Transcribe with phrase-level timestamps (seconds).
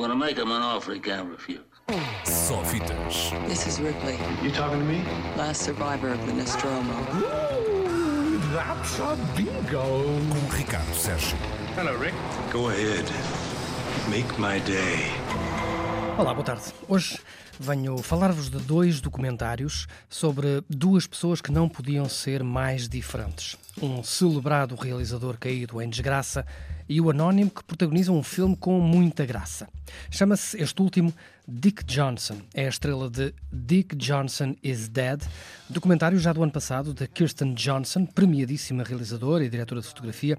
[0.00, 1.60] gonna make him an offer he can't refuse.
[2.24, 3.32] Só fitas.
[3.48, 5.02] This is Ripley, You talking to me?
[5.36, 6.94] last survivor of the Nostromo.
[8.52, 9.82] That's a bingo.
[10.30, 11.36] Com Ricardo Sérgio.
[11.76, 12.14] Hello, Rick.
[12.52, 13.04] Go ahead.
[14.08, 15.10] Make my day.
[16.18, 16.62] Olá, boa tarde.
[16.88, 17.18] Hoje
[17.58, 23.56] venho falar-vos de dois documentários sobre duas pessoas que não podiam ser mais diferentes.
[23.80, 26.44] Um celebrado realizador caído em desgraça
[26.90, 29.68] e o anónimo que protagoniza um filme com muita graça.
[30.10, 31.14] Chama-se este último
[31.46, 32.38] Dick Johnson.
[32.52, 35.22] É a estrela de Dick Johnson is Dead,
[35.68, 40.36] documentário já do ano passado de Kirsten Johnson, premiadíssima realizadora e diretora de fotografia,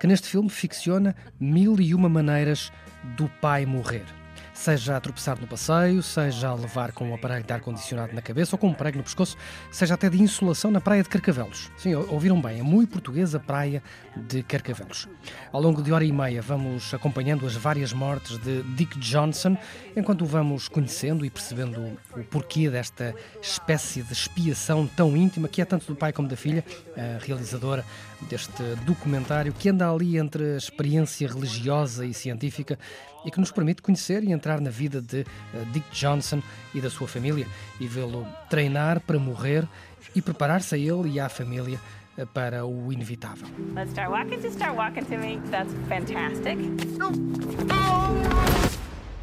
[0.00, 2.72] que neste filme ficciona mil e uma maneiras
[3.18, 4.19] do pai morrer
[4.60, 8.54] seja a tropeçar no passeio, seja a levar com um aparelho de ar-condicionado na cabeça
[8.54, 9.34] ou com um prego no pescoço,
[9.70, 11.70] seja até de insolação na praia de Carcavelos.
[11.78, 13.82] Sim, ouviram bem, é muito portuguesa praia
[14.14, 15.08] de Carcavelos.
[15.50, 19.56] Ao longo de hora e meia vamos acompanhando as várias mortes de Dick Johnson,
[19.96, 25.64] enquanto vamos conhecendo e percebendo o porquê desta espécie de expiação tão íntima que é
[25.64, 26.62] tanto do pai como da filha,
[26.94, 27.82] a realizadora
[28.28, 32.78] deste documentário que anda ali entre a experiência religiosa e científica
[33.24, 36.42] e que nos permite conhecer e entrar na vida de uh, Dick Johnson
[36.74, 37.46] e da sua família
[37.78, 39.68] e vê-lo treinar para morrer
[40.14, 41.78] e preparar-se a ele e à família
[42.16, 43.46] uh, para o inevitável.
[43.74, 44.40] Let's start walking.
[44.40, 45.38] Just start walking to me.
[45.50, 46.56] That's fantastic.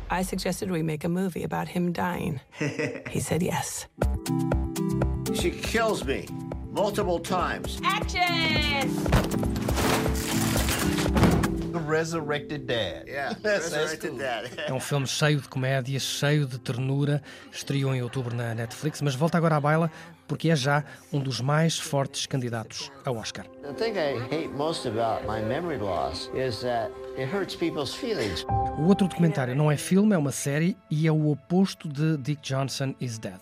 [0.09, 2.39] I suggested we make a movie about him dying.
[3.09, 3.87] he said yes.
[5.33, 6.27] She kills me
[6.71, 7.81] multiple times.
[7.83, 9.27] Action!
[11.77, 13.07] The resurrected dad.
[13.07, 14.49] Yeah, That's resurrected dad.
[14.67, 19.13] É um filme cheio de comédia, cheio de ternura, estreou em outubro na Netflix, mas
[19.13, 19.91] volta agora à baila
[20.27, 20.83] porque é já
[21.13, 23.45] um dos mais fortes candidatos ao Oscar.
[23.61, 28.43] The thing I hate most about my memory loss is that it hurts people's feelings.
[28.77, 32.41] O outro documentário não é filme, é uma série e é o oposto de Dick
[32.41, 33.39] Johnson is Dead.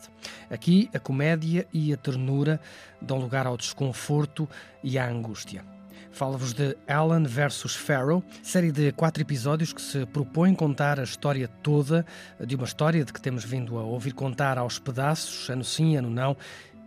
[0.49, 2.59] Aqui a comédia e a ternura
[3.01, 4.47] dão lugar ao desconforto
[4.83, 5.74] e à angústia.
[6.15, 7.75] Falo-vos de Alan vs.
[7.75, 12.05] Pharaoh, série de quatro episódios que se propõe contar a história toda
[12.39, 16.09] de uma história de que temos vindo a ouvir contar aos pedaços, ano sim, ano
[16.09, 16.37] não,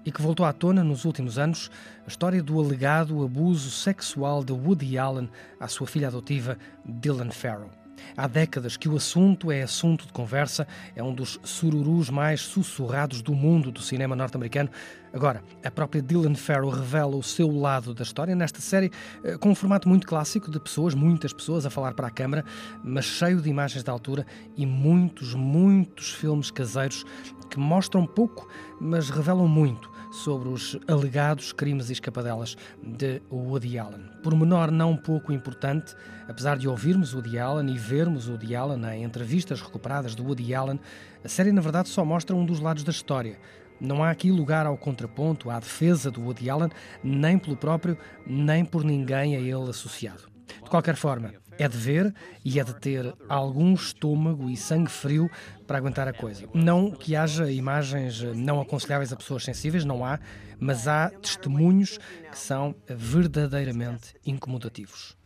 [0.03, 1.71] e que voltou à tona nos últimos anos,
[2.07, 5.29] a história do alegado abuso sexual de Woody Allen
[5.61, 7.78] à sua filha adotiva Dylan Farrow.
[8.17, 13.23] Há décadas que o assunto é assunto de conversa, é um dos sururus mais sussurrados
[13.23, 14.71] do mundo do cinema norte-americano.
[15.13, 18.91] Agora, a própria Dylan Farrow revela o seu lado da história nesta série,
[19.25, 22.45] eh, com um formato muito clássico de pessoas, muitas pessoas a falar para a câmara,
[22.85, 24.27] mas cheio de imagens de altura
[24.57, 27.05] e muitos, muitos filmes caseiros
[27.49, 28.49] que mostram pouco,
[28.81, 34.05] mas revelam muito sobre os alegados crimes e escapadelas de Woody Allen.
[34.23, 35.95] Por menor não pouco importante,
[36.29, 40.81] apesar de ouvirmos Woody Allen e vermos Woody Allen em entrevistas recuperadas de Woody Allen,
[41.25, 43.39] a série na verdade só mostra um dos lados da história.
[43.81, 46.71] Não há aqui lugar ao contraponto, à defesa do Woody Allen,
[47.03, 47.97] nem pelo próprio,
[48.27, 50.25] nem por ninguém a ele associado.
[50.63, 52.15] De qualquer forma, é de ver
[52.45, 55.31] e é de ter algum estômago e sangue frio
[55.67, 56.49] para aguentar a coisa.
[56.55, 60.19] Não que haja imagens não aconselháveis a pessoas sensíveis, não há,
[60.59, 61.99] mas há testemunhos
[62.31, 65.17] que são verdadeiramente incomodativos.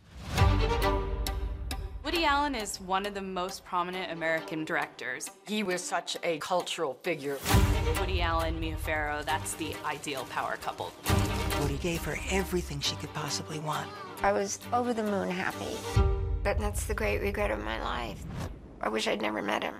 [2.03, 5.31] Woody Allen is one of the most prominent American directors.
[5.47, 7.37] He was such a cultural figure.
[7.97, 10.91] Woody Allen, Mia Farrow, that's the ideal power couple.
[11.61, 13.89] Woody gave her everything she could possibly want.
[14.21, 16.12] I was over the moon happy.
[16.43, 18.21] But that's the great regret of my life.
[18.81, 19.75] I wish I'd never met him.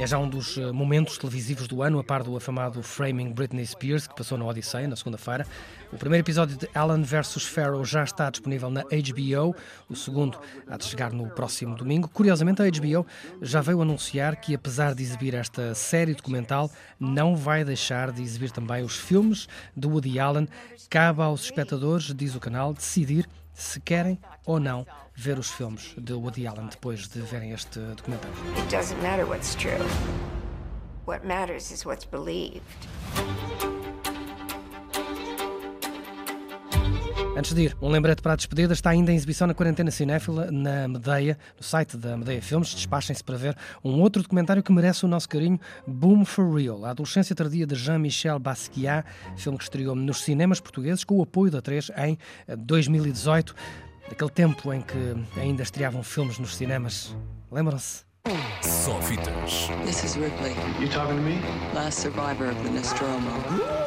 [0.00, 3.66] É já um dos eh, momentos televisivos do ano, a par do afamado Framing Britney
[3.66, 5.46] Spears, que passou na Odisseia na segunda-feira.
[5.92, 7.44] O primeiro episódio de Alan vs.
[7.44, 9.54] Pharaoh já está disponível na HBO,
[9.90, 12.08] o segundo há de chegar no próximo domingo.
[12.08, 13.06] Curiosamente, a HBO
[13.42, 18.50] já veio anunciar que, apesar de exibir esta série documental, não vai deixar de exibir
[18.50, 19.46] também os filmes
[19.76, 20.48] de Woody Allen.
[20.88, 23.28] Cabe aos espectadores, diz o canal, decidir
[23.60, 28.36] se querem ou não ver os filmes de Woody Allen depois de verem este documentário.
[28.56, 29.78] It doesn't matter what's true.
[31.06, 32.62] What matters is what's believed.
[37.40, 38.74] Antes de ir, um lembrete para a despedida.
[38.74, 42.68] Está ainda em exibição na Quarentena Cinéfila, na Medeia, no site da Medeia Filmes.
[42.74, 46.90] Despachem-se para ver um outro documentário que merece o nosso carinho, Boom for Real, a
[46.90, 49.06] adolescência tardia de Jean-Michel Basquiat,
[49.38, 52.18] filme que estreou nos cinemas portugueses com o apoio da 3 em
[52.58, 53.54] 2018,
[54.10, 57.16] daquele tempo em que ainda estreavam filmes nos cinemas.
[57.50, 58.04] Lembram-se?
[58.60, 59.70] Só fitas.
[59.86, 61.40] This is Ripley, You talking to me?
[61.74, 63.79] last survivor of the Nostromo.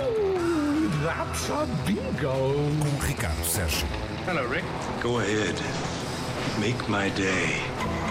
[1.33, 2.53] A bingo.
[2.79, 3.87] Com Ricardo Sérgio.
[4.27, 4.65] Hello, Rick.
[5.01, 5.55] Go ahead.
[6.59, 8.02] Make my day.